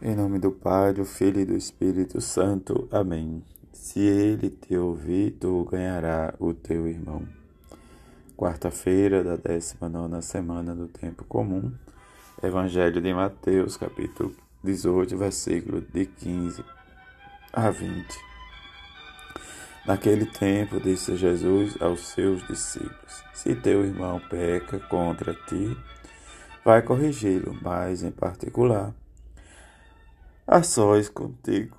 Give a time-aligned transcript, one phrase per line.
[0.00, 2.86] Em nome do Pai, do Filho e do Espírito Santo.
[2.92, 3.42] Amém.
[3.72, 7.26] Se ele te ouvir, tu ganhará o teu irmão.
[8.36, 11.72] Quarta-feira da 19 semana do Tempo Comum.
[12.42, 16.62] Evangelho de Mateus, capítulo 18, versículo de 15
[17.50, 18.06] a 20.
[19.86, 25.74] Naquele tempo, disse Jesus aos seus discípulos: Se teu irmão peca contra ti,
[26.62, 28.92] vai corrigi-lo, mas em particular
[30.46, 31.76] a sós contigo.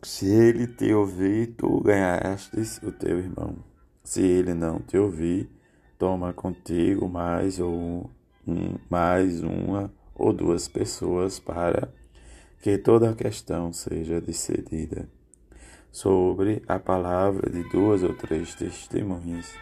[0.00, 3.56] Se ele te ouvir, tu ganhastes o teu irmão.
[4.04, 5.50] Se ele não te ouvir,
[5.98, 8.08] toma contigo mais ou
[8.46, 11.92] um, mais uma ou duas pessoas para
[12.62, 15.08] que toda a questão seja decidida
[15.90, 19.52] sobre a palavra de duas ou três testemunhas.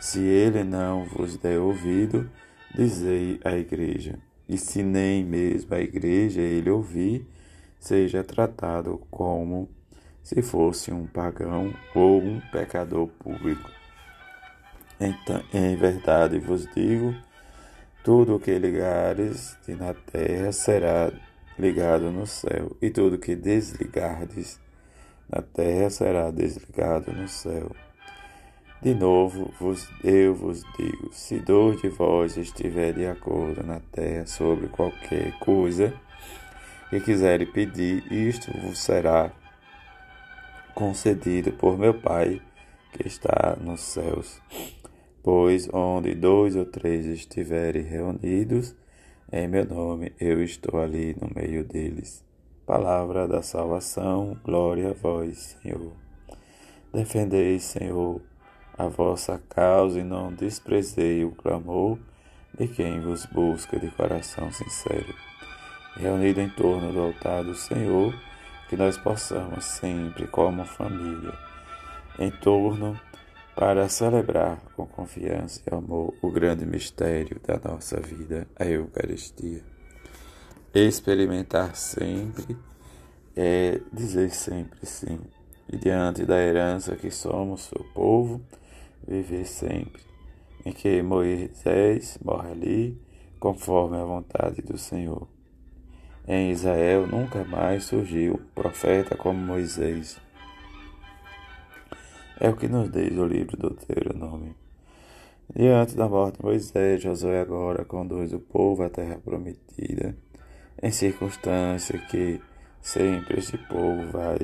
[0.00, 2.30] Se ele não vos der ouvido,
[2.76, 7.26] dizei à igreja e se nem mesmo a igreja ele ouvir,
[7.78, 9.68] seja tratado como
[10.22, 13.70] se fosse um pagão ou um pecador público.
[15.00, 17.14] Então, em verdade vos digo,
[18.02, 21.12] tudo o que ligares na terra será
[21.58, 24.58] ligado no céu, e tudo que desligardes
[25.28, 27.70] na terra será desligado no céu.
[28.84, 34.26] De novo vos, eu vos digo: se dois de vós estiver de acordo na terra
[34.26, 35.90] sobre qualquer coisa
[36.90, 39.32] que quiserem pedir, isto vos será
[40.74, 42.42] concedido por meu Pai
[42.92, 44.38] que está nos céus.
[45.22, 48.76] Pois onde dois ou três estiverem reunidos,
[49.32, 52.22] em meu nome eu estou ali no meio deles.
[52.66, 55.92] Palavra da salvação, glória a vós, Senhor.
[56.92, 58.20] Defendei, Senhor
[58.76, 61.98] a vossa causa e não desprezei o clamor
[62.58, 65.14] de quem vos busca de coração sincero.
[65.96, 68.14] Reunido em torno do altar do Senhor,
[68.68, 71.32] que nós possamos sempre, como família,
[72.18, 72.98] em torno
[73.54, 79.62] para celebrar com confiança e amor o grande mistério da nossa vida, a Eucaristia.
[80.74, 82.56] Experimentar sempre
[83.36, 85.20] é dizer sempre sim,
[85.72, 88.40] e diante da herança que somos, seu povo,
[89.06, 90.02] viver sempre,
[90.64, 92.98] em que Moisés morre ali,
[93.38, 95.28] conforme a vontade do Senhor.
[96.26, 100.18] Em Israel nunca mais surgiu profeta como Moisés.
[102.40, 104.54] É o que nos diz o livro do Deuteronômio.
[105.54, 110.16] Diante da morte de Moisés, Josué agora conduz o povo à terra prometida,
[110.82, 112.40] em circunstância que
[112.80, 114.38] sempre este povo vai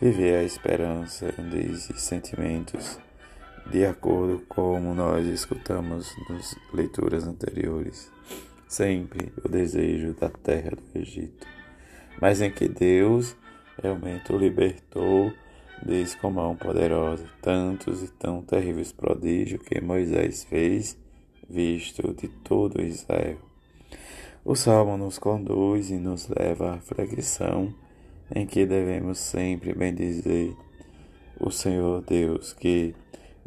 [0.00, 2.98] viver a esperança e sentimentos
[3.70, 8.10] de acordo com como nós escutamos nas leituras anteriores.
[8.68, 11.46] Sempre o desejo da terra do Egito,
[12.20, 13.36] mas em que Deus
[13.80, 15.32] realmente o libertou
[15.84, 20.98] desde com mão poderosa, tantos e tão terríveis prodígios que Moisés fez,
[21.48, 23.38] visto de todo Israel.
[24.44, 27.74] O Salmo nos conduz e nos leva à reflexão
[28.34, 30.54] em que devemos sempre bendizer
[31.38, 32.94] o Senhor Deus que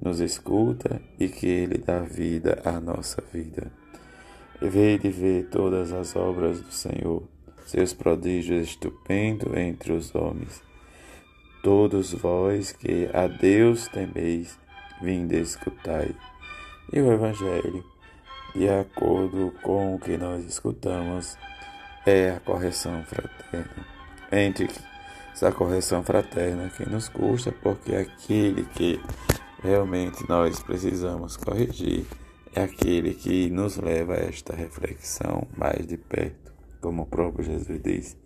[0.02, 3.72] nos escuta e que Ele dá vida à nossa vida.
[4.62, 7.24] Vede ver todas as obras do Senhor,
[7.66, 10.62] seus prodígios estupendos entre os homens.
[11.62, 14.57] Todos vós que a Deus temeis,
[15.02, 16.16] vinde escutai.
[16.91, 17.84] E o Evangelho,
[18.56, 21.38] de acordo com o que nós escutamos,
[22.06, 23.86] é a correção fraterna.
[24.31, 24.69] Entre
[25.34, 29.00] essa correção fraterna que nos custa, porque aquele que
[29.62, 32.06] realmente nós precisamos corrigir
[32.57, 36.51] é aquele que nos leva a esta reflexão mais de perto,
[36.81, 38.18] como o próprio Jesus diz.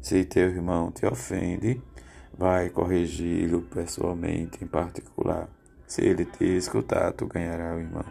[0.00, 1.82] Se teu irmão te ofende,
[2.36, 5.48] vai corrigi-lo pessoalmente, em particular.
[5.84, 8.04] Se ele te escutar, tu ganhará o irmão.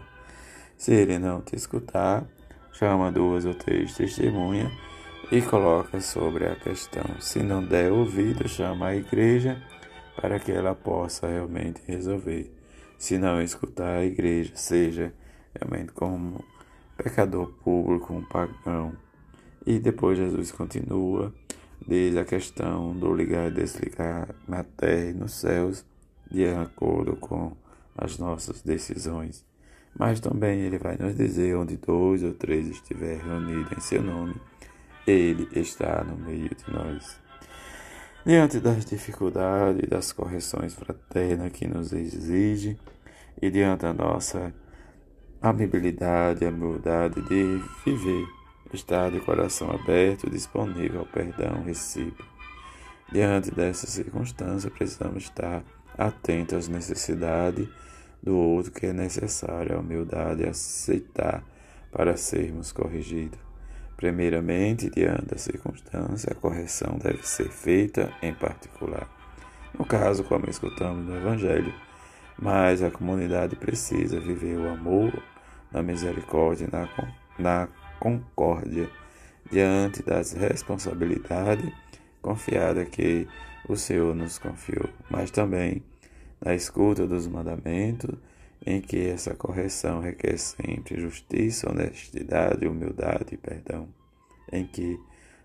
[0.78, 2.26] Se ele não te escutar,
[2.74, 4.74] chama duas ou três testemunhas
[5.32, 7.22] e coloca sobre a questão.
[7.22, 9.62] Se não der ouvido, chama a igreja
[10.20, 12.61] para que ela possa realmente resolver
[13.02, 15.12] se não escutar a igreja, seja
[15.56, 16.46] realmente como
[16.96, 18.94] pecador público, um pagão.
[19.66, 21.34] E depois Jesus continua,
[21.86, 25.84] desde a questão do ligar e desligar na terra e nos céus,
[26.30, 27.58] de acordo com
[27.98, 29.44] as nossas decisões.
[29.98, 34.36] Mas também ele vai nos dizer onde dois ou três estiver reunidos em seu nome,
[35.08, 37.20] ele está no meio de nós.
[38.24, 42.78] Diante das dificuldades e das correções fraternas que nos exige,
[43.42, 44.54] e diante da nossa
[45.42, 48.28] amabilidade e humildade de viver
[48.72, 52.32] estar de coração aberto, disponível ao perdão recíproco.
[53.12, 55.64] Diante dessa circunstância, precisamos estar
[55.98, 57.68] atentos às necessidades
[58.22, 61.44] do outro que é necessário, a humildade aceitar
[61.92, 63.51] para sermos corrigidos.
[64.02, 69.08] Primeiramente, diante da circunstância, a correção deve ser feita em particular.
[69.78, 71.72] No caso, como escutamos no Evangelho,
[72.36, 75.14] mas a comunidade precisa viver o amor,
[75.72, 76.90] na misericórdia e na,
[77.38, 77.68] na
[78.00, 78.90] concórdia
[79.52, 81.72] diante das responsabilidades
[82.24, 83.28] confiadas que
[83.70, 85.84] o Senhor nos confiou, mas também
[86.44, 88.18] na escuta dos mandamentos,
[88.66, 93.88] em que essa correção requer sempre justiça, honestidade, humildade e perdão,
[94.52, 95.00] em que,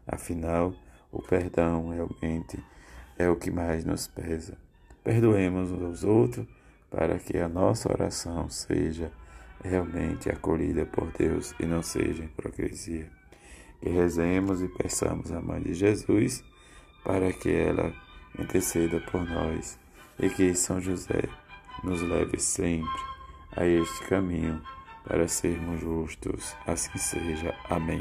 [0.06, 0.74] afinal,
[1.10, 2.62] o perdão realmente
[3.18, 4.58] é o que mais nos pesa.
[5.02, 6.46] Perdoemos uns aos outros
[6.90, 9.10] para que a nossa oração seja
[9.62, 13.10] realmente acolhida por Deus e não seja hipocrisia.
[13.80, 16.44] Que rezemos e peçamos a Mãe de Jesus
[17.04, 17.94] para que ela
[18.38, 19.78] interceda por nós
[20.18, 21.22] e que São José
[21.86, 23.00] nos leve sempre
[23.56, 24.60] a este caminho
[25.08, 26.56] para sermos justos.
[26.66, 27.54] Assim seja.
[27.70, 27.94] Amém.